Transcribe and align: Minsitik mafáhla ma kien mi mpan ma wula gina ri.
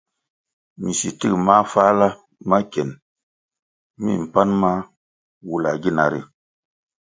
Minsitik 0.79 1.33
mafáhla 1.47 2.07
ma 2.49 2.57
kien 2.71 2.89
mi 4.01 4.11
mpan 4.25 4.49
ma 4.61 4.71
wula 5.47 5.71
gina 5.81 6.05
ri. 6.11 6.19